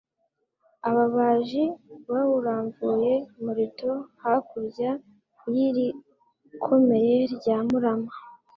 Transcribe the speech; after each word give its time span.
Ababaji 0.89 1.63
bawuramvuye 2.09 3.13
Mulito 3.43 3.91
hakurya 4.21 4.91
y,irikomeye 5.53 7.17
rya 7.35 7.57
murama 7.69 8.11